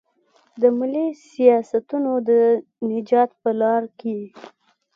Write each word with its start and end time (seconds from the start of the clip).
د 0.61 0.63
ملي 0.77 1.07
سیاستونو 1.31 2.11
د 2.29 2.31
نجات 2.89 3.29
په 3.41 3.49
لار 3.61 3.83
کې. 3.99 4.17